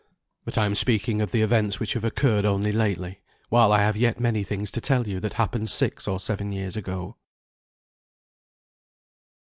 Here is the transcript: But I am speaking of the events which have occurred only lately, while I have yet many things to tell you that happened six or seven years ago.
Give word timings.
But 0.45 0.57
I 0.57 0.65
am 0.65 0.73
speaking 0.73 1.21
of 1.21 1.29
the 1.29 1.43
events 1.43 1.79
which 1.79 1.93
have 1.93 2.03
occurred 2.03 2.43
only 2.43 2.71
lately, 2.71 3.21
while 3.49 3.71
I 3.71 3.81
have 3.83 3.95
yet 3.95 4.19
many 4.19 4.43
things 4.43 4.71
to 4.71 4.81
tell 4.81 5.07
you 5.07 5.19
that 5.19 5.33
happened 5.33 5.69
six 5.69 6.07
or 6.07 6.19
seven 6.19 6.51
years 6.51 6.75
ago. 6.75 7.17